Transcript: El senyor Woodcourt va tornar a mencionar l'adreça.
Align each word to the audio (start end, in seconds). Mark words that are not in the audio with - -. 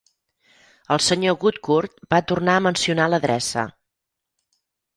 El 0.95 1.01
senyor 1.07 1.37
Woodcourt 1.43 2.01
va 2.15 2.21
tornar 2.33 2.57
a 2.61 2.65
mencionar 2.71 3.07
l'adreça. 3.15 3.69